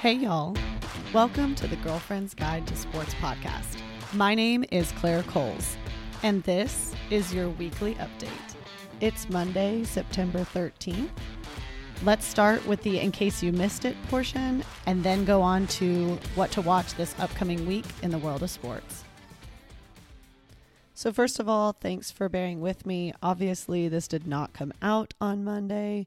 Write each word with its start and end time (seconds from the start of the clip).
Hey, 0.00 0.12
y'all. 0.12 0.54
Welcome 1.14 1.54
to 1.54 1.66
the 1.66 1.76
Girlfriend's 1.76 2.34
Guide 2.34 2.66
to 2.66 2.76
Sports 2.76 3.14
podcast. 3.14 3.80
My 4.12 4.34
name 4.34 4.62
is 4.70 4.92
Claire 4.92 5.22
Coles, 5.22 5.78
and 6.22 6.42
this 6.42 6.94
is 7.08 7.32
your 7.32 7.48
weekly 7.48 7.94
update. 7.94 8.28
It's 9.00 9.30
Monday, 9.30 9.84
September 9.84 10.40
13th. 10.40 11.08
Let's 12.04 12.26
start 12.26 12.64
with 12.66 12.82
the 12.82 13.00
in 13.00 13.10
case 13.10 13.42
you 13.42 13.52
missed 13.52 13.86
it 13.86 13.96
portion 14.08 14.62
and 14.84 15.02
then 15.02 15.24
go 15.24 15.40
on 15.40 15.66
to 15.68 16.18
what 16.34 16.50
to 16.52 16.60
watch 16.60 16.92
this 16.94 17.14
upcoming 17.18 17.64
week 17.66 17.86
in 18.02 18.10
the 18.10 18.18
world 18.18 18.42
of 18.42 18.50
sports. 18.50 19.02
So, 20.92 21.10
first 21.10 21.40
of 21.40 21.48
all, 21.48 21.72
thanks 21.72 22.10
for 22.10 22.28
bearing 22.28 22.60
with 22.60 22.84
me. 22.84 23.14
Obviously, 23.22 23.88
this 23.88 24.06
did 24.06 24.26
not 24.26 24.52
come 24.52 24.74
out 24.82 25.14
on 25.22 25.42
Monday 25.42 26.06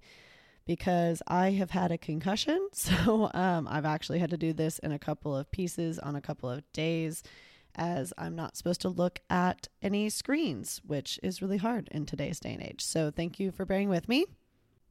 because 0.69 1.23
I 1.27 1.49
have 1.53 1.71
had 1.71 1.91
a 1.91 1.97
concussion. 1.97 2.69
So, 2.73 3.31
um, 3.33 3.67
I've 3.67 3.85
actually 3.85 4.19
had 4.19 4.29
to 4.29 4.37
do 4.37 4.53
this 4.53 4.77
in 4.79 4.91
a 4.91 4.99
couple 4.99 5.35
of 5.35 5.51
pieces 5.51 5.97
on 5.97 6.15
a 6.15 6.21
couple 6.21 6.47
of 6.47 6.61
days 6.73 7.23
as 7.75 8.13
I'm 8.19 8.35
not 8.35 8.55
supposed 8.55 8.81
to 8.81 8.89
look 8.89 9.19
at 9.31 9.67
any 9.81 10.09
screens, 10.09 10.79
which 10.85 11.19
is 11.23 11.41
really 11.41 11.57
hard 11.57 11.87
in 11.91 12.05
today's 12.05 12.39
day 12.39 12.53
and 12.53 12.61
age. 12.61 12.81
So, 12.83 13.09
thank 13.09 13.39
you 13.39 13.51
for 13.51 13.65
bearing 13.65 13.89
with 13.89 14.07
me. 14.07 14.25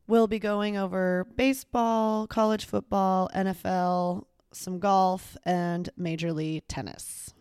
We'll 0.08 0.26
be 0.26 0.40
going 0.40 0.76
over 0.76 1.28
baseball, 1.36 2.26
college 2.26 2.64
football, 2.64 3.30
NFL, 3.32 4.24
some 4.52 4.80
golf, 4.80 5.36
and 5.44 5.88
Major 5.96 6.32
League 6.32 6.66
Tennis. 6.66 7.34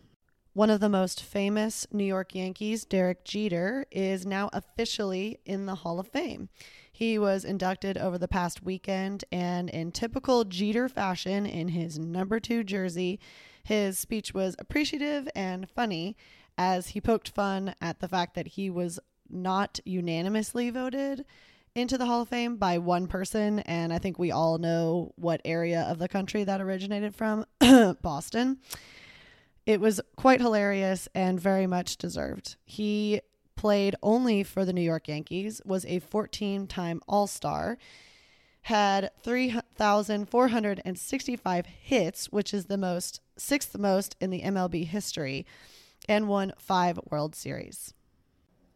One 0.52 0.70
of 0.70 0.80
the 0.80 0.88
most 0.88 1.22
famous 1.22 1.86
New 1.92 2.04
York 2.04 2.34
Yankees, 2.34 2.84
Derek 2.84 3.24
Jeter, 3.24 3.84
is 3.90 4.24
now 4.24 4.48
officially 4.52 5.38
in 5.44 5.66
the 5.66 5.76
Hall 5.76 5.98
of 5.98 6.08
Fame. 6.08 6.48
He 6.98 7.16
was 7.16 7.44
inducted 7.44 7.96
over 7.96 8.18
the 8.18 8.26
past 8.26 8.64
weekend, 8.64 9.24
and 9.30 9.70
in 9.70 9.92
typical 9.92 10.42
Jeter 10.42 10.88
fashion, 10.88 11.46
in 11.46 11.68
his 11.68 11.96
number 11.96 12.40
two 12.40 12.64
jersey, 12.64 13.20
his 13.62 14.00
speech 14.00 14.34
was 14.34 14.56
appreciative 14.58 15.28
and 15.36 15.70
funny 15.70 16.16
as 16.58 16.88
he 16.88 17.00
poked 17.00 17.28
fun 17.28 17.76
at 17.80 18.00
the 18.00 18.08
fact 18.08 18.34
that 18.34 18.48
he 18.48 18.68
was 18.68 18.98
not 19.30 19.78
unanimously 19.84 20.70
voted 20.70 21.24
into 21.72 21.98
the 21.98 22.06
Hall 22.06 22.22
of 22.22 22.30
Fame 22.30 22.56
by 22.56 22.78
one 22.78 23.06
person. 23.06 23.60
And 23.60 23.92
I 23.92 23.98
think 23.98 24.18
we 24.18 24.32
all 24.32 24.58
know 24.58 25.12
what 25.14 25.40
area 25.44 25.82
of 25.82 26.00
the 26.00 26.08
country 26.08 26.42
that 26.42 26.60
originated 26.60 27.14
from 27.14 27.44
Boston. 28.02 28.58
It 29.66 29.80
was 29.80 30.00
quite 30.16 30.40
hilarious 30.40 31.08
and 31.14 31.38
very 31.38 31.68
much 31.68 31.96
deserved. 31.96 32.56
He 32.64 33.20
played 33.58 33.94
only 34.02 34.42
for 34.42 34.64
the 34.64 34.72
New 34.72 34.80
York 34.80 35.08
Yankees, 35.08 35.60
was 35.64 35.84
a 35.84 35.98
14 35.98 36.68
time 36.68 37.02
All 37.06 37.26
Star, 37.26 37.76
had 38.62 39.10
3,465 39.22 41.66
hits, 41.66 42.26
which 42.26 42.54
is 42.54 42.64
the 42.66 42.78
most, 42.78 43.20
sixth 43.36 43.76
most 43.76 44.14
in 44.20 44.30
the 44.30 44.42
MLB 44.42 44.86
history, 44.86 45.44
and 46.08 46.28
won 46.28 46.52
five 46.56 47.00
World 47.10 47.34
Series. 47.34 47.94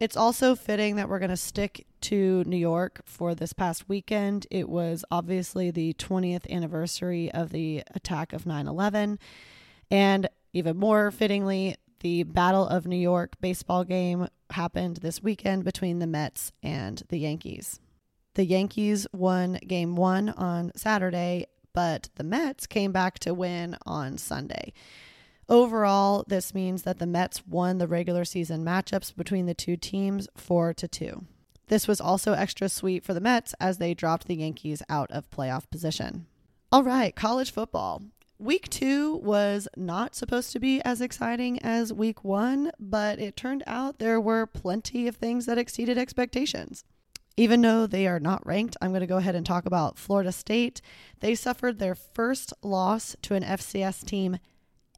It's 0.00 0.16
also 0.16 0.56
fitting 0.56 0.96
that 0.96 1.08
we're 1.08 1.20
going 1.20 1.30
to 1.30 1.36
stick 1.36 1.86
to 2.02 2.44
New 2.44 2.56
York 2.56 3.02
for 3.04 3.34
this 3.36 3.52
past 3.52 3.88
weekend. 3.88 4.48
It 4.50 4.68
was 4.68 5.04
obviously 5.12 5.70
the 5.70 5.94
20th 5.94 6.50
anniversary 6.50 7.30
of 7.30 7.50
the 7.50 7.84
attack 7.94 8.32
of 8.32 8.46
9 8.46 8.66
11. 8.66 9.20
And 9.92 10.28
even 10.52 10.76
more 10.76 11.12
fittingly, 11.12 11.76
the 12.02 12.24
Battle 12.24 12.66
of 12.66 12.86
New 12.86 12.96
York 12.96 13.40
baseball 13.40 13.84
game 13.84 14.26
happened 14.50 14.98
this 14.98 15.22
weekend 15.22 15.64
between 15.64 16.00
the 16.00 16.06
Mets 16.06 16.52
and 16.62 17.02
the 17.08 17.18
Yankees. 17.18 17.80
The 18.34 18.44
Yankees 18.44 19.06
won 19.12 19.58
game 19.66 19.94
one 19.94 20.30
on 20.30 20.72
Saturday, 20.74 21.46
but 21.72 22.08
the 22.16 22.24
Mets 22.24 22.66
came 22.66 22.90
back 22.90 23.20
to 23.20 23.32
win 23.32 23.76
on 23.86 24.18
Sunday. 24.18 24.72
Overall, 25.48 26.24
this 26.26 26.54
means 26.54 26.82
that 26.82 26.98
the 26.98 27.06
Mets 27.06 27.46
won 27.46 27.78
the 27.78 27.86
regular 27.86 28.24
season 28.24 28.64
matchups 28.64 29.14
between 29.14 29.46
the 29.46 29.54
two 29.54 29.76
teams 29.76 30.28
4 30.36 30.74
to 30.74 30.88
2. 30.88 31.24
This 31.68 31.86
was 31.86 32.00
also 32.00 32.32
extra 32.32 32.68
sweet 32.68 33.04
for 33.04 33.14
the 33.14 33.20
Mets 33.20 33.54
as 33.60 33.78
they 33.78 33.94
dropped 33.94 34.26
the 34.26 34.36
Yankees 34.36 34.82
out 34.88 35.10
of 35.12 35.30
playoff 35.30 35.70
position. 35.70 36.26
All 36.72 36.82
right, 36.82 37.14
college 37.14 37.52
football. 37.52 38.02
Week 38.42 38.68
two 38.68 39.18
was 39.18 39.68
not 39.76 40.16
supposed 40.16 40.50
to 40.50 40.58
be 40.58 40.82
as 40.82 41.00
exciting 41.00 41.60
as 41.60 41.92
week 41.92 42.24
one, 42.24 42.72
but 42.76 43.20
it 43.20 43.36
turned 43.36 43.62
out 43.68 44.00
there 44.00 44.20
were 44.20 44.46
plenty 44.46 45.06
of 45.06 45.14
things 45.14 45.46
that 45.46 45.58
exceeded 45.58 45.96
expectations. 45.96 46.82
Even 47.36 47.62
though 47.62 47.86
they 47.86 48.08
are 48.08 48.18
not 48.18 48.44
ranked, 48.44 48.76
I'm 48.82 48.90
going 48.90 49.00
to 49.00 49.06
go 49.06 49.18
ahead 49.18 49.36
and 49.36 49.46
talk 49.46 49.64
about 49.64 49.96
Florida 49.96 50.32
State. 50.32 50.82
They 51.20 51.36
suffered 51.36 51.78
their 51.78 51.94
first 51.94 52.52
loss 52.64 53.14
to 53.22 53.36
an 53.36 53.44
FCS 53.44 54.04
team 54.04 54.38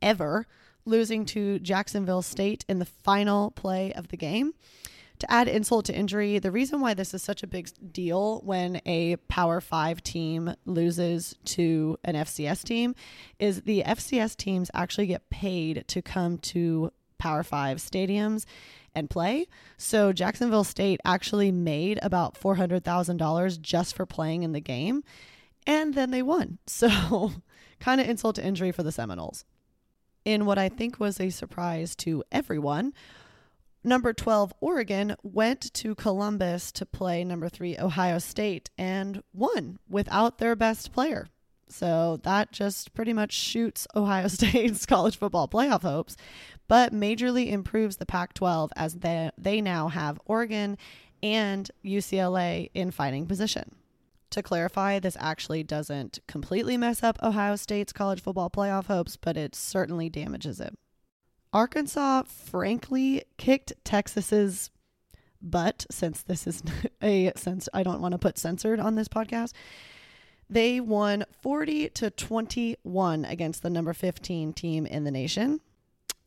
ever, 0.01 0.47
losing 0.87 1.27
to 1.27 1.59
Jacksonville 1.59 2.23
State 2.23 2.65
in 2.67 2.79
the 2.79 2.87
final 2.87 3.51
play 3.51 3.93
of 3.93 4.09
the 4.09 4.17
game 4.17 4.55
to 5.25 5.33
add 5.33 5.49
insult 5.49 5.87
to 5.87 5.95
injury, 5.95 6.39
the 6.39 6.51
reason 6.51 6.81
why 6.81 6.93
this 6.93 7.15
is 7.15 7.23
such 7.23 7.43
a 7.43 7.47
big 7.47 7.71
deal 7.93 8.43
when 8.45 8.81
a 8.85 9.17
Power 9.29 9.61
Five 9.61 10.03
team 10.03 10.55
loses 10.67 11.35
to 11.47 11.97
an 12.05 12.15
FCS 12.15 12.63
team 12.63 12.95
is 13.39 13.63
the 13.63 13.83
FCS 13.87 14.37
teams 14.37 14.71
actually 14.75 15.07
get 15.07 15.31
paid 15.31 15.85
to 15.89 16.03
come 16.03 16.37
to 16.39 16.93
Power 17.17 17.43
Five 17.43 17.79
stadiums 17.79 18.45
and 18.95 19.09
play. 19.09 19.47
So 19.79 20.13
Jacksonville 20.13 20.63
State 20.63 21.01
actually 21.07 21.51
made 21.51 21.99
about 22.03 22.39
$400,000 22.39 23.61
just 23.61 23.97
for 23.97 24.05
playing 24.05 24.43
in 24.43 24.53
the 24.53 24.61
game. 24.61 25.03
And 25.67 25.95
then 25.95 26.11
they 26.11 26.23
won. 26.23 26.59
So, 26.67 27.33
kind 27.81 28.01
of 28.01 28.09
insult 28.09 28.37
to 28.37 28.45
injury 28.45 28.73
for 28.73 28.83
the 28.83 28.93
Seminoles. 28.93 29.45
In 30.25 30.45
what 30.45 30.59
I 30.59 30.69
think 30.69 31.01
was 31.01 31.19
a 31.19 31.31
surprise 31.31 31.97
to 31.97 32.23
everyone, 32.31 32.93
number 33.85 34.13
12 34.13 34.53
Oregon 34.61 35.17
went 35.23 35.73
to 35.75 35.95
Columbus 35.95 36.73
to 36.73 36.87
play 36.87 37.23
number 37.25 37.49
3 37.49 37.79
Ohio 37.79 38.19
State 38.19 38.71
and 38.77 39.23
won 39.33 39.79
without 39.89 40.39
their 40.39 40.57
best 40.57 40.93
player. 40.93 41.29
So 41.69 42.21
that 42.23 42.53
just 42.53 42.95
pretty 42.95 43.13
much 43.13 43.33
shoots 43.33 43.87
Ohio 43.97 44.29
State's 44.29 44.87
college 44.87 45.19
football 45.19 45.49
playoff 45.49 45.83
hopes, 45.83 46.17
but 46.69 46.93
majorly 46.93 47.51
improves 47.51 47.97
the 47.97 48.07
Pac 48.07 48.35
12 48.35 48.73
as 48.77 48.95
they, 48.95 49.31
they 49.37 49.61
now 49.61 49.89
have 49.89 50.21
Oregon 50.25 50.79
and 51.23 51.71
UCLA 51.85 52.71
in 52.75 52.91
fighting 52.91 53.27
position. 53.27 53.75
To 54.31 54.43
clarify, 54.43 54.99
this 54.99 55.17
actually 55.21 55.63
doesn't 55.63 56.19
completely 56.27 56.77
mess 56.77 57.03
up 57.03 57.19
Ohio 57.23 57.57
State's 57.57 57.93
college 57.93 58.21
football 58.21 58.51
playoff 58.51 58.87
hopes, 58.87 59.17
but 59.17 59.37
it 59.37 59.55
certainly 59.55 60.09
damages 60.09 60.61
it. 60.61 60.75
Arkansas 61.55 62.25
frankly 62.27 63.23
kicked 63.39 63.73
Texas's 63.85 64.71
butt 65.41 65.87
since 65.89 66.23
this 66.23 66.49
is 66.49 66.63
a 67.03 67.33
since 67.37 67.69
I 67.73 67.85
don't 67.85 68.01
want 68.01 68.13
to 68.13 68.19
put 68.19 68.39
censored 68.39 68.81
on 68.81 68.97
this 68.97 69.07
podcast. 69.07 69.53
They 70.51 70.81
won 70.81 71.25
40 71.43 71.91
to 71.91 72.11
21 72.11 73.25
against 73.25 73.63
the 73.63 73.71
number 73.71 73.93
15 73.95 74.53
team 74.53 74.85
in 74.85 75.05
the 75.05 75.11
nation. 75.13 75.61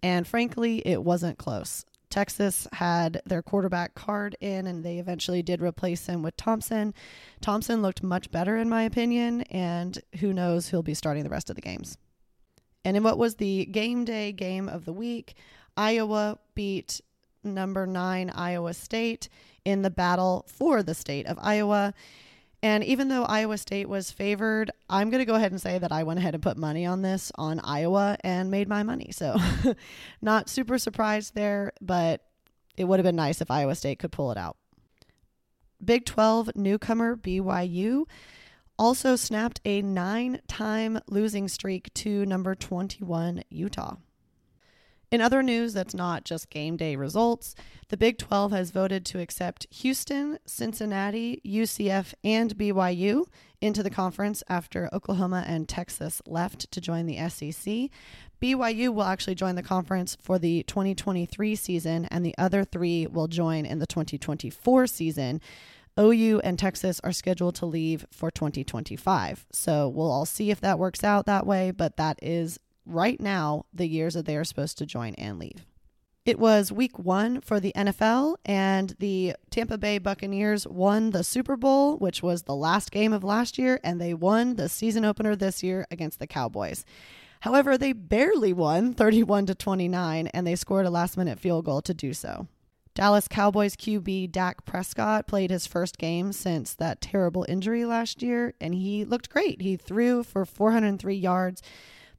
And 0.02 0.26
frankly, 0.26 0.82
it 0.86 1.04
wasn't 1.04 1.38
close. 1.38 1.86
Texas 2.10 2.68
had 2.72 3.22
their 3.26 3.42
quarterback 3.42 3.96
Card 3.96 4.38
in 4.40 4.66
and 4.66 4.84
they 4.84 4.98
eventually 4.98 5.44
did 5.44 5.62
replace 5.62 6.08
him 6.08 6.24
with 6.24 6.38
Thompson. 6.38 6.94
Thompson 7.42 7.82
looked 7.82 8.02
much 8.02 8.32
better, 8.32 8.56
in 8.56 8.70
my 8.70 8.84
opinion, 8.84 9.42
and 9.42 10.00
who 10.20 10.32
knows, 10.32 10.70
he'll 10.70 10.84
be 10.84 10.94
starting 10.94 11.24
the 11.24 11.30
rest 11.30 11.50
of 11.50 11.58
the 11.58 11.62
games. 11.62 11.98
And 12.88 12.96
in 12.96 13.04
what 13.04 13.18
was 13.18 13.36
the 13.36 13.66
game 13.66 14.06
day 14.06 14.32
game 14.32 14.70
of 14.70 14.86
the 14.86 14.94
week, 14.94 15.36
Iowa 15.76 16.40
beat 16.56 17.02
number 17.44 17.86
nine 17.86 18.32
Iowa 18.34 18.74
State 18.74 19.28
in 19.66 19.82
the 19.82 19.90
battle 19.90 20.46
for 20.48 20.82
the 20.82 20.94
state 20.94 21.28
of 21.28 21.38
Iowa. 21.42 21.94
And 22.64 22.86
even 22.86 23.10
though 23.10 23.26
Iowa 23.26 23.58
State 23.58 23.90
was 23.90 24.10
favored, 24.12 24.72
I'm 24.90 25.10
going 25.10 25.20
to 25.20 25.26
go 25.26 25.36
ahead 25.36 25.52
and 25.52 25.60
say 25.60 25.78
that 25.78 25.92
I 25.92 26.04
went 26.04 26.20
ahead 26.20 26.34
and 26.34 26.42
put 26.42 26.56
money 26.56 26.86
on 26.86 27.02
this 27.02 27.30
on 27.36 27.60
Iowa 27.60 28.16
and 28.22 28.50
made 28.50 28.70
my 28.70 28.84
money. 28.84 29.10
So, 29.12 29.36
not 30.22 30.48
super 30.48 30.78
surprised 30.78 31.36
there, 31.36 31.74
but 31.82 32.22
it 32.78 32.86
would 32.86 33.00
have 33.00 33.06
been 33.06 33.18
nice 33.18 33.42
if 33.42 33.52
Iowa 33.52 33.76
State 33.76 34.00
could 34.00 34.14
pull 34.14 34.32
it 34.32 34.38
out. 34.38 34.56
Big 35.84 36.06
12 36.06 36.56
newcomer 36.56 37.18
BYU 37.18 38.06
also 38.78 39.16
snapped 39.16 39.62
a 39.66 39.82
nine 39.82 40.42
time 40.48 41.00
losing 41.08 41.48
streak 41.48 41.94
to 41.96 42.26
number 42.26 42.56
21 42.56 43.44
Utah. 43.50 43.98
In 45.10 45.22
other 45.22 45.42
news 45.42 45.74
that's 45.74 45.94
not 45.94 46.26
just 46.26 46.50
game 46.50 46.76
day 46.76 46.98
results, 46.98 47.56
the 47.88 47.96
Big 47.96 48.18
12 48.18 48.52
has 48.52 48.72
voted 48.72 49.06
to 49.06 49.20
accept 49.20 49.66
Houston, 49.72 50.38
Cincinnati, 50.46 51.42
UCF, 51.46 52.14
and 52.26 52.58
BYU 52.58 53.26
into 53.62 53.82
the 53.82 53.90
conference 53.90 54.44
after 54.50 54.90
Oklahoma 54.94 55.46
and 55.48 55.70
Texas 55.70 56.22
left 56.26 56.70
to 56.72 56.82
join 56.82 57.06
the 57.06 57.18
SEC. 57.30 57.90
BYU 58.42 58.94
will 58.94 59.04
actually 59.04 59.34
join 59.34 59.56
the 59.56 59.64
conference 59.64 60.18
for 60.22 60.38
the 60.38 60.64
2023 60.64 61.56
season, 61.56 62.06
and 62.12 62.26
the 62.26 62.36
other 62.38 62.66
three 62.66 63.08
will 63.08 63.28
join 63.28 63.66
in 63.66 63.80
the 63.80 63.88
2024 63.88 64.88
season 64.88 65.42
OU 66.00 66.42
and 66.44 66.60
Texas 66.60 67.02
are 67.04 67.12
scheduled 67.12 67.56
to 67.56 67.66
leave 67.66 68.06
for 68.12 68.32
2025. 68.32 69.46
So 69.52 69.90
we'll 69.90 70.12
all 70.12 70.26
see 70.26 70.52
if 70.52 70.62
that 70.62 70.80
works 70.80 71.04
out 71.04 71.26
that 71.26 71.46
way, 71.46 71.72
but 71.72 71.98
that 71.98 72.20
is 72.22 72.60
right 72.86 73.20
now 73.20 73.66
the 73.74 73.88
years 73.88 74.14
that 74.14 74.26
they 74.26 74.38
are 74.38 74.44
supposed 74.44 74.78
to 74.78 74.86
join 74.86 75.14
and 75.16 75.40
leave. 75.40 75.66
It 76.28 76.40
was 76.40 76.74
week 76.74 77.00
one 77.00 77.40
for 77.40 77.62
the 77.62 77.72
NFL, 77.74 78.36
and 78.44 78.94
the 79.00 79.36
Tampa 79.50 79.78
Bay 79.78 79.98
Buccaneers 79.98 80.68
won 80.68 81.12
the 81.12 81.24
Super 81.24 81.56
Bowl, 81.56 81.96
which 81.98 82.22
was 82.22 82.44
the 82.44 82.56
last 82.56 82.92
game 82.92 83.14
of 83.14 83.24
last 83.24 83.58
year, 83.58 83.80
and 83.82 84.02
they 84.02 84.14
won 84.14 84.56
the 84.56 84.68
season 84.68 85.06
opener 85.06 85.38
this 85.38 85.64
year 85.64 85.88
against 85.90 86.20
the 86.20 86.28
Cowboys. 86.28 86.84
However, 87.42 87.78
they 87.78 87.94
barely 87.94 88.52
won 88.52 88.94
31 88.94 89.46
to 89.46 89.56
29, 89.56 90.28
and 90.28 90.46
they 90.46 90.58
scored 90.58 90.86
a 90.86 90.90
last 90.90 91.16
minute 91.16 91.40
field 91.40 91.64
goal 91.64 91.82
to 91.84 91.94
do 91.94 92.14
so. 92.14 92.48
Dallas 92.98 93.28
Cowboys 93.28 93.76
QB 93.76 94.32
Dak 94.32 94.66
Prescott 94.66 95.28
played 95.28 95.52
his 95.52 95.68
first 95.68 96.00
game 96.00 96.34
since 96.34 96.74
that 96.74 97.00
terrible 97.00 97.46
injury 97.48 97.86
last 97.86 98.24
year, 98.24 98.56
and 98.60 98.74
he 98.74 99.06
looked 99.06 99.30
great. 99.30 99.62
He 99.62 99.76
threw 99.76 100.24
for 100.24 100.46
403 100.46 101.14
yards, 101.14 101.62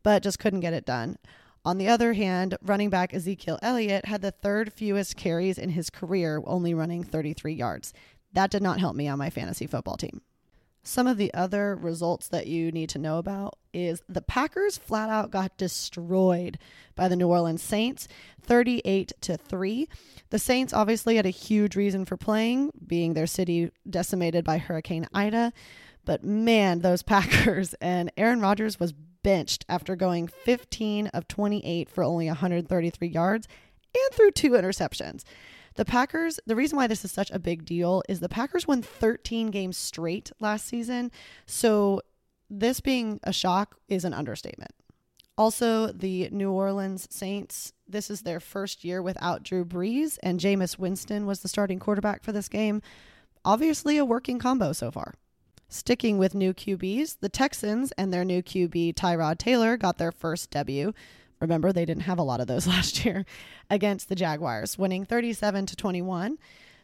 but 0.04 0.22
just 0.22 0.38
couldn't 0.38 0.60
get 0.60 0.74
it 0.74 0.86
done. 0.86 1.18
On 1.64 1.78
the 1.78 1.88
other 1.88 2.12
hand, 2.12 2.56
running 2.62 2.90
back 2.90 3.12
Ezekiel 3.12 3.58
Elliott 3.60 4.04
had 4.04 4.22
the 4.22 4.30
third 4.30 4.72
fewest 4.72 5.16
carries 5.16 5.58
in 5.58 5.70
his 5.70 5.90
career, 5.90 6.40
only 6.46 6.74
running 6.74 7.02
33 7.02 7.54
yards. 7.54 7.92
That 8.32 8.52
did 8.52 8.62
not 8.62 8.78
help 8.78 8.94
me 8.94 9.08
on 9.08 9.18
my 9.18 9.30
fantasy 9.30 9.66
football 9.66 9.96
team. 9.96 10.20
Some 10.88 11.06
of 11.06 11.18
the 11.18 11.34
other 11.34 11.76
results 11.76 12.28
that 12.28 12.46
you 12.46 12.72
need 12.72 12.88
to 12.88 12.98
know 12.98 13.18
about 13.18 13.58
is 13.74 14.02
the 14.08 14.22
Packers 14.22 14.78
flat 14.78 15.10
out 15.10 15.30
got 15.30 15.54
destroyed 15.58 16.58
by 16.96 17.08
the 17.08 17.14
New 17.14 17.28
Orleans 17.28 17.62
Saints 17.62 18.08
38 18.40 19.12
to 19.20 19.36
3. 19.36 19.86
The 20.30 20.38
Saints 20.38 20.72
obviously 20.72 21.16
had 21.16 21.26
a 21.26 21.30
huge 21.30 21.76
reason 21.76 22.06
for 22.06 22.16
playing, 22.16 22.70
being 22.86 23.12
their 23.12 23.26
city 23.26 23.70
decimated 23.88 24.46
by 24.46 24.56
Hurricane 24.56 25.06
Ida. 25.12 25.52
But 26.06 26.24
man, 26.24 26.78
those 26.78 27.02
Packers 27.04 27.74
and 27.82 28.10
Aaron 28.16 28.40
Rodgers 28.40 28.80
was 28.80 28.94
benched 29.22 29.66
after 29.68 29.94
going 29.94 30.26
15 30.26 31.08
of 31.08 31.28
28 31.28 31.90
for 31.90 32.02
only 32.02 32.28
133 32.28 33.08
yards 33.08 33.46
and 33.94 34.14
threw 34.14 34.30
two 34.30 34.52
interceptions. 34.52 35.24
The 35.74 35.84
Packers, 35.84 36.40
the 36.46 36.56
reason 36.56 36.76
why 36.76 36.86
this 36.86 37.04
is 37.04 37.12
such 37.12 37.30
a 37.30 37.38
big 37.38 37.64
deal 37.64 38.02
is 38.08 38.20
the 38.20 38.28
Packers 38.28 38.66
won 38.66 38.82
13 38.82 39.50
games 39.50 39.76
straight 39.76 40.32
last 40.40 40.66
season. 40.66 41.10
So 41.46 42.02
this 42.50 42.80
being 42.80 43.20
a 43.22 43.32
shock 43.32 43.76
is 43.88 44.04
an 44.04 44.14
understatement. 44.14 44.72
Also, 45.36 45.92
the 45.92 46.28
New 46.32 46.50
Orleans 46.50 47.06
Saints, 47.10 47.72
this 47.86 48.10
is 48.10 48.22
their 48.22 48.40
first 48.40 48.84
year 48.84 49.00
without 49.00 49.44
Drew 49.44 49.64
Brees, 49.64 50.18
and 50.20 50.40
Jameis 50.40 50.80
Winston 50.80 51.26
was 51.26 51.40
the 51.40 51.48
starting 51.48 51.78
quarterback 51.78 52.24
for 52.24 52.32
this 52.32 52.48
game. 52.48 52.82
Obviously, 53.44 53.98
a 53.98 54.04
working 54.04 54.40
combo 54.40 54.72
so 54.72 54.90
far. 54.90 55.14
Sticking 55.68 56.18
with 56.18 56.34
new 56.34 56.52
QBs, 56.52 57.18
the 57.20 57.28
Texans 57.28 57.92
and 57.92 58.12
their 58.12 58.24
new 58.24 58.42
QB 58.42 58.94
Tyrod 58.94 59.38
Taylor 59.38 59.76
got 59.76 59.98
their 59.98 60.10
first 60.10 60.50
debut. 60.50 60.92
Remember, 61.40 61.72
they 61.72 61.84
didn't 61.84 62.02
have 62.02 62.18
a 62.18 62.22
lot 62.22 62.40
of 62.40 62.46
those 62.46 62.66
last 62.68 63.04
year 63.04 63.24
against 63.70 64.08
the 64.08 64.14
Jaguars, 64.14 64.78
winning 64.78 65.04
37 65.04 65.66
to 65.66 65.76
21. 65.76 66.38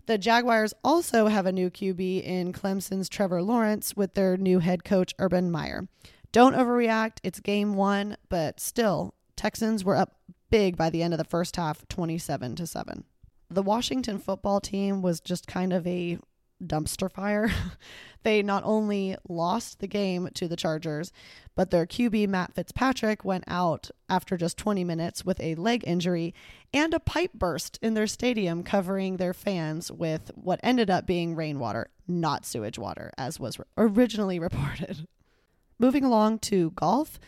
The 0.06 0.18
Jaguars 0.18 0.74
also 0.84 1.28
have 1.28 1.46
a 1.46 1.52
new 1.52 1.70
QB 1.70 2.22
in 2.24 2.52
Clemson's 2.52 3.08
Trevor 3.08 3.42
Lawrence 3.42 3.96
with 3.96 4.14
their 4.14 4.36
new 4.36 4.58
head 4.58 4.84
coach 4.84 5.14
Urban 5.18 5.50
Meyer. 5.50 5.88
Don't 6.30 6.54
overreact. 6.54 7.18
It's 7.22 7.40
game 7.40 7.74
1, 7.74 8.16
but 8.28 8.60
still 8.60 9.14
Texans 9.36 9.84
were 9.84 9.96
up 9.96 10.16
big 10.50 10.76
by 10.76 10.90
the 10.90 11.02
end 11.02 11.14
of 11.14 11.18
the 11.18 11.24
first 11.24 11.56
half, 11.56 11.88
27 11.88 12.56
to 12.56 12.66
7. 12.66 13.04
The 13.50 13.62
Washington 13.62 14.18
football 14.18 14.60
team 14.60 15.00
was 15.00 15.20
just 15.20 15.46
kind 15.46 15.72
of 15.72 15.86
a 15.86 16.18
dumpster 16.66 17.10
fire. 17.10 17.50
they 18.22 18.42
not 18.42 18.62
only 18.64 19.16
lost 19.28 19.78
the 19.78 19.86
game 19.86 20.28
to 20.34 20.48
the 20.48 20.56
Chargers, 20.56 21.12
but 21.54 21.70
their 21.70 21.86
QB 21.86 22.28
Matt 22.28 22.54
Fitzpatrick 22.54 23.24
went 23.24 23.44
out 23.46 23.90
after 24.08 24.36
just 24.36 24.56
20 24.58 24.82
minutes 24.84 25.24
with 25.24 25.40
a 25.40 25.54
leg 25.54 25.84
injury 25.86 26.34
and 26.72 26.92
a 26.92 27.00
pipe 27.00 27.32
burst 27.32 27.78
in 27.82 27.94
their 27.94 28.06
stadium 28.06 28.62
covering 28.62 29.16
their 29.16 29.34
fans 29.34 29.92
with 29.92 30.30
what 30.34 30.60
ended 30.62 30.90
up 30.90 31.06
being 31.06 31.36
rainwater, 31.36 31.88
not 32.08 32.44
sewage 32.44 32.78
water, 32.78 33.12
as 33.16 33.38
was 33.38 33.58
originally 33.76 34.38
reported. 34.38 35.06
Moving 35.78 36.04
along 36.04 36.38
to 36.40 36.70
golf, 36.72 37.18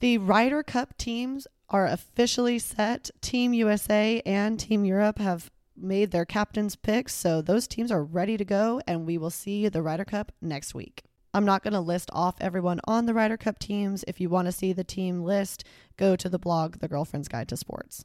the 0.00 0.18
Ryder 0.18 0.62
Cup 0.62 0.96
teams 0.96 1.46
are 1.68 1.86
officially 1.86 2.58
set. 2.58 3.10
Team 3.20 3.52
USA 3.52 4.22
and 4.24 4.58
Team 4.58 4.84
Europe 4.84 5.18
have 5.18 5.50
made 5.76 6.10
their 6.10 6.24
captain's 6.24 6.76
picks, 6.76 7.14
so 7.14 7.40
those 7.40 7.66
teams 7.66 7.90
are 7.90 8.04
ready 8.04 8.36
to 8.36 8.44
go, 8.44 8.80
and 8.86 9.06
we 9.06 9.18
will 9.18 9.30
see 9.30 9.68
the 9.68 9.82
Ryder 9.82 10.04
Cup 10.04 10.32
next 10.40 10.74
week. 10.74 11.04
I'm 11.34 11.44
not 11.44 11.62
going 11.62 11.74
to 11.74 11.80
list 11.80 12.08
off 12.12 12.36
everyone 12.40 12.80
on 12.84 13.06
the 13.06 13.12
Ryder 13.12 13.36
Cup 13.36 13.58
teams. 13.58 14.04
If 14.08 14.20
you 14.20 14.28
want 14.30 14.46
to 14.46 14.52
see 14.52 14.72
the 14.72 14.84
team 14.84 15.22
list, 15.22 15.64
go 15.96 16.16
to 16.16 16.28
the 16.28 16.38
blog, 16.38 16.78
The 16.78 16.88
Girlfriend's 16.88 17.28
Guide 17.28 17.48
to 17.48 17.56
Sports. 17.56 18.04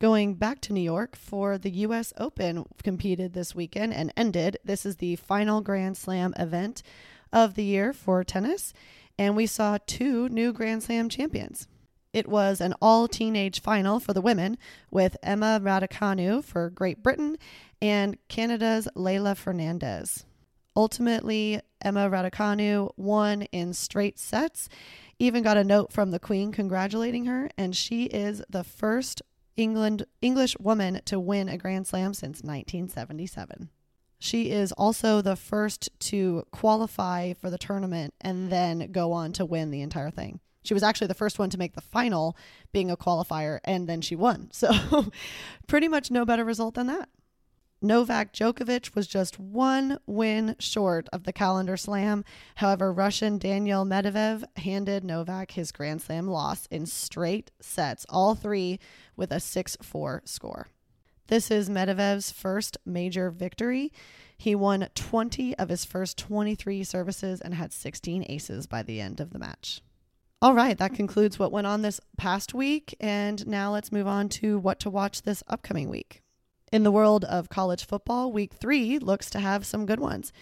Going 0.00 0.34
back 0.34 0.60
to 0.60 0.72
New 0.72 0.80
York 0.80 1.16
for 1.16 1.58
the 1.58 1.70
US 1.70 2.12
Open 2.18 2.64
competed 2.82 3.32
this 3.32 3.54
weekend 3.54 3.94
and 3.94 4.12
ended. 4.16 4.58
This 4.64 4.86
is 4.86 4.96
the 4.96 5.16
final 5.16 5.60
Grand 5.62 5.96
Slam 5.96 6.34
event 6.38 6.82
of 7.32 7.54
the 7.54 7.64
year 7.64 7.92
for 7.92 8.22
tennis, 8.22 8.72
and 9.18 9.34
we 9.34 9.46
saw 9.46 9.78
two 9.86 10.28
new 10.28 10.52
Grand 10.52 10.82
Slam 10.82 11.08
champions. 11.08 11.66
It 12.14 12.28
was 12.28 12.60
an 12.60 12.74
all 12.80 13.08
teenage 13.08 13.60
final 13.60 13.98
for 13.98 14.12
the 14.12 14.20
women 14.20 14.56
with 14.88 15.16
Emma 15.20 15.58
Raducanu 15.60 16.44
for 16.44 16.70
Great 16.70 17.02
Britain 17.02 17.36
and 17.82 18.16
Canada's 18.28 18.86
Leylah 18.94 19.36
Fernandez. 19.36 20.24
Ultimately, 20.76 21.60
Emma 21.82 22.08
Raducanu 22.08 22.92
won 22.96 23.42
in 23.50 23.72
straight 23.72 24.20
sets, 24.20 24.68
even 25.18 25.42
got 25.42 25.56
a 25.56 25.64
note 25.64 25.92
from 25.92 26.12
the 26.12 26.20
Queen 26.20 26.52
congratulating 26.52 27.24
her, 27.24 27.50
and 27.58 27.74
she 27.74 28.04
is 28.04 28.44
the 28.48 28.62
first 28.62 29.20
England 29.56 30.06
English 30.22 30.56
woman 30.60 31.00
to 31.06 31.18
win 31.18 31.48
a 31.48 31.58
Grand 31.58 31.88
Slam 31.88 32.14
since 32.14 32.42
1977. 32.42 33.70
She 34.20 34.52
is 34.52 34.70
also 34.70 35.20
the 35.20 35.34
first 35.34 35.90
to 35.98 36.44
qualify 36.52 37.32
for 37.32 37.50
the 37.50 37.58
tournament 37.58 38.14
and 38.20 38.52
then 38.52 38.92
go 38.92 39.10
on 39.10 39.32
to 39.32 39.44
win 39.44 39.72
the 39.72 39.82
entire 39.82 40.12
thing. 40.12 40.38
She 40.64 40.74
was 40.74 40.82
actually 40.82 41.06
the 41.06 41.14
first 41.14 41.38
one 41.38 41.50
to 41.50 41.58
make 41.58 41.74
the 41.74 41.80
final, 41.80 42.36
being 42.72 42.90
a 42.90 42.96
qualifier, 42.96 43.60
and 43.64 43.88
then 43.88 44.00
she 44.00 44.16
won. 44.16 44.50
So, 44.64 45.12
pretty 45.66 45.88
much 45.88 46.10
no 46.10 46.24
better 46.24 46.44
result 46.44 46.74
than 46.74 46.86
that. 46.86 47.08
Novak 47.82 48.32
Djokovic 48.32 48.94
was 48.94 49.06
just 49.06 49.38
one 49.38 49.98
win 50.06 50.56
short 50.58 51.06
of 51.12 51.24
the 51.24 51.34
calendar 51.34 51.76
slam. 51.76 52.24
However, 52.54 52.90
Russian 52.90 53.36
Daniil 53.36 53.84
Medvedev 53.84 54.42
handed 54.56 55.04
Novak 55.04 55.50
his 55.50 55.70
Grand 55.70 56.00
Slam 56.00 56.26
loss 56.26 56.64
in 56.70 56.86
straight 56.86 57.50
sets, 57.60 58.06
all 58.08 58.34
three 58.34 58.80
with 59.16 59.30
a 59.30 59.38
6 59.38 59.76
4 59.82 60.22
score. 60.24 60.68
This 61.26 61.50
is 61.50 61.68
Medvedev's 61.68 62.32
first 62.32 62.78
major 62.86 63.30
victory. 63.30 63.92
He 64.38 64.54
won 64.54 64.88
20 64.94 65.54
of 65.58 65.68
his 65.68 65.84
first 65.84 66.16
23 66.16 66.84
services 66.84 67.42
and 67.42 67.54
had 67.54 67.72
16 67.72 68.24
aces 68.28 68.66
by 68.66 68.82
the 68.82 69.00
end 69.00 69.20
of 69.20 69.30
the 69.30 69.38
match. 69.38 69.82
All 70.44 70.52
right, 70.52 70.76
that 70.76 70.92
concludes 70.92 71.38
what 71.38 71.52
went 71.52 71.66
on 71.66 71.80
this 71.80 72.02
past 72.18 72.52
week. 72.52 72.94
And 73.00 73.46
now 73.46 73.72
let's 73.72 73.90
move 73.90 74.06
on 74.06 74.28
to 74.28 74.58
what 74.58 74.78
to 74.80 74.90
watch 74.90 75.22
this 75.22 75.42
upcoming 75.48 75.88
week. 75.88 76.20
In 76.70 76.82
the 76.82 76.90
world 76.90 77.24
of 77.24 77.48
college 77.48 77.86
football, 77.86 78.30
week 78.30 78.52
three 78.52 78.98
looks 78.98 79.30
to 79.30 79.38
have 79.40 79.64
some 79.64 79.86
good 79.86 80.00
ones. 80.00 80.34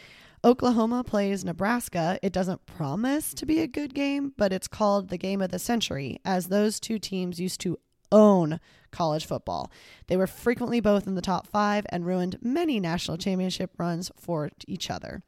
Oklahoma 0.43 1.05
plays 1.05 1.45
Nebraska. 1.45 2.19
It 2.21 2.33
doesn't 2.33 2.67
promise 2.67 3.33
to 3.33 3.47
be 3.47 3.61
a 3.61 3.69
good 3.69 3.95
game, 3.95 4.33
but 4.37 4.53
it's 4.53 4.67
called 4.67 5.09
the 5.09 5.17
game 5.17 5.41
of 5.41 5.53
the 5.53 5.61
century, 5.61 6.19
as 6.25 6.49
those 6.49 6.81
two 6.81 6.99
teams 6.99 7.39
used 7.39 7.61
to 7.61 7.79
own 8.11 8.59
college 8.91 9.25
football. 9.25 9.71
They 10.09 10.17
were 10.17 10.27
frequently 10.27 10.81
both 10.81 11.07
in 11.07 11.15
the 11.15 11.23
top 11.23 11.47
five 11.47 11.87
and 11.91 12.05
ruined 12.05 12.39
many 12.43 12.81
national 12.81 13.19
championship 13.19 13.71
runs 13.79 14.11
for 14.17 14.51
each 14.67 14.91
other. 14.91 15.23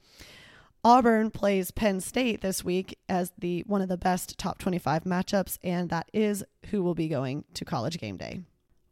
Auburn 0.86 1.30
plays 1.30 1.70
Penn 1.70 1.98
State 2.02 2.42
this 2.42 2.62
week 2.62 2.98
as 3.08 3.32
the 3.38 3.62
one 3.66 3.80
of 3.80 3.88
the 3.88 3.96
best 3.96 4.36
top 4.36 4.58
25 4.58 5.04
matchups, 5.04 5.58
and 5.62 5.88
that 5.88 6.10
is 6.12 6.44
who 6.66 6.82
will 6.82 6.94
be 6.94 7.08
going 7.08 7.44
to 7.54 7.64
college 7.64 7.98
game 7.98 8.18
day. 8.18 8.42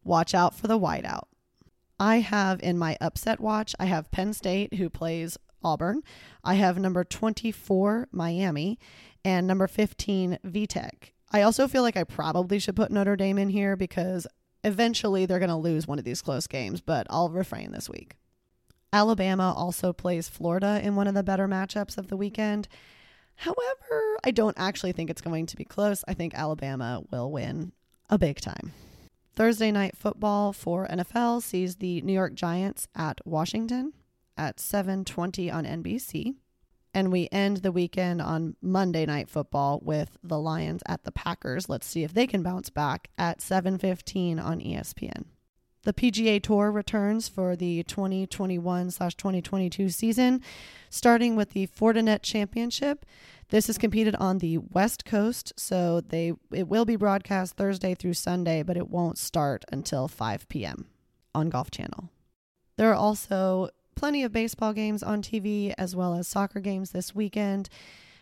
Watch 0.03 0.35
out 0.35 0.55
for 0.55 0.69
the 0.69 0.79
whiteout. 0.79 1.25
I 2.01 2.21
have 2.21 2.61
in 2.63 2.79
my 2.79 2.97
upset 2.99 3.41
watch, 3.41 3.75
I 3.79 3.85
have 3.85 4.11
Penn 4.11 4.33
State 4.33 4.75
who 4.75 4.89
plays 4.89 5.37
Auburn. 5.63 6.03
I 6.43 6.55
have 6.55 6.79
number 6.79 7.05
24 7.05 8.09
Miami 8.11 8.79
and 9.23 9.47
number 9.47 9.67
15 9.67 10.39
VTech. 10.47 11.11
I 11.31 11.43
also 11.43 11.69
feel 11.69 11.83
like 11.83 11.99
I 11.99 12.05
probably 12.05 12.59
should 12.59 12.75
put 12.75 12.91
Notre 12.91 13.17
Dame 13.17 13.39
in 13.39 13.51
here 13.51 13.77
because 13.77 14.27
eventually 14.65 15.27
they're 15.27 15.39
going 15.39 15.51
to 15.51 15.57
lose 15.57 15.87
one 15.87 15.99
of 15.99 16.05
these 16.07 16.23
close 16.23 16.47
games, 16.47 16.81
but 16.81 17.07
I'll 17.11 17.29
refrain 17.29 17.73
this 17.73 17.91
week. 17.91 18.17
Alabama 18.93 19.55
also 19.57 19.93
plays 19.93 20.29
Florida 20.29 20.81
in 20.83 20.97
one 20.97 21.07
of 21.07 21.15
the 21.15 21.23
better 21.23 21.49
matchups 21.49 21.97
of 21.97 22.09
the 22.09 22.17
weekend. 22.17 22.69
However, 23.37 24.19
I 24.23 24.31
don't 24.31 24.59
actually 24.59 24.93
think 24.93 25.09
it's 25.11 25.23
going 25.23 25.47
to 25.47 25.57
be 25.57 25.65
close. 25.65 26.05
I 26.07 26.15
think 26.15 26.35
Alabama 26.35 27.03
will 27.11 27.33
win 27.33 27.73
a 28.11 28.19
big 28.19 28.41
time. 28.41 28.73
Thursday 29.35 29.73
night 29.73 29.97
football 29.97 30.53
for 30.53 30.87
NFL 30.87 31.43
sees 31.43 31.77
the 31.77 32.03
New 32.03 32.13
York 32.13 32.35
Giants 32.35 32.89
at 32.95 33.21
Washington. 33.27 33.95
at 34.37 34.57
7:20 34.59 35.51
on 35.51 35.65
NBC. 35.67 36.35
And 36.95 37.11
we 37.11 37.29
end 37.33 37.59
the 37.59 37.73
weekend 37.73 38.21
on 38.21 38.57
Monday 38.61 39.07
Night 39.07 39.31
Football 39.31 39.81
with 39.83 40.19
the 40.23 40.39
Lions 40.39 40.83
at 40.87 41.05
the 41.05 41.13
Packers. 41.13 41.69
Let's 41.69 41.87
see 41.87 42.03
if 42.05 42.13
they 42.13 42.27
can 42.27 42.43
bounce 42.43 42.69
back 42.69 43.11
at 43.17 43.41
7:15 43.41 44.39
on 44.39 44.61
ESPN. 44.61 45.25
The 45.85 45.93
PGA 45.93 46.41
Tour 46.41 46.71
returns 46.71 47.29
for 47.29 47.57
the 47.57 47.83
2021/2022 47.85 49.93
season, 49.93 50.41
starting 50.89 51.35
with 51.35 51.51
the 51.51 51.67
Fortinet 51.67 52.23
Championship. 52.23 53.05
This 53.49 53.69
is 53.69 53.79
competed 53.79 54.15
on 54.15 54.39
the 54.39 54.59
West 54.59 55.05
Coast, 55.05 55.53
so 55.57 56.01
they 56.01 56.35
it 56.53 56.69
will 56.69 56.85
be 56.85 56.95
broadcast 56.95 57.57
Thursday 57.57 57.97
through 57.97 58.15
Sunday, 58.15 58.63
but 58.63 58.77
it 58.77 58.91
won't 58.91 59.19
start 59.19 59.65
until 59.73 60.07
5 60.07 60.49
p.m. 60.49 60.87
on 61.35 61.51
Golf 61.51 61.73
Channel. 61.73 62.11
There 62.77 62.91
are 62.91 62.95
also 62.95 63.71
plenty 63.97 64.23
of 64.23 64.33
baseball 64.33 64.73
games 64.73 65.03
on 65.03 65.21
TV 65.21 65.75
as 65.77 65.97
well 65.97 66.15
as 66.15 66.29
soccer 66.29 66.61
games 66.61 66.93
this 66.93 67.13
weekend. 67.13 67.69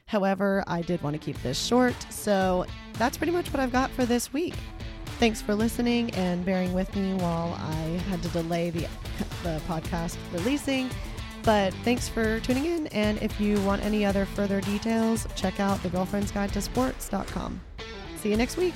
However, 0.07 0.65
I 0.67 0.81
did 0.81 1.03
want 1.03 1.13
to 1.15 1.21
keep 1.21 1.37
this 1.43 1.63
short, 1.63 1.95
so 2.11 2.65
that's 2.95 3.19
pretty 3.19 3.33
much 3.33 3.53
what 3.53 3.61
I've 3.61 3.71
got 3.71 3.91
for 3.91 4.07
this 4.07 4.33
week. 4.33 4.55
Thanks 5.21 5.43
for 5.43 5.55
listening 5.55 6.11
and 6.13 6.47
bearing 6.47 6.73
with 6.73 6.97
me 6.97 7.13
while 7.13 7.53
I 7.61 8.01
had 8.09 8.23
to 8.23 8.31
delay 8.31 8.71
the, 8.71 8.89
the 9.43 9.61
podcast 9.69 10.17
releasing. 10.33 10.89
But 11.43 11.75
thanks 11.85 12.09
for 12.09 12.41
tuning 12.41 12.65
in. 12.65 12.87
And 12.87 13.23
if 13.23 13.39
you 13.39 13.61
want 13.61 13.85
any 13.85 14.03
other 14.03 14.25
further 14.25 14.63
details, 14.63 15.29
check 15.37 15.61
out 15.61 15.83
the 15.83 15.91
girlfriend's 15.91 16.31
guide 16.31 16.55
to 16.55 16.63
sports.com. 16.63 17.61
See 18.17 18.31
you 18.31 18.39
next 18.39 18.57
week. 18.57 18.73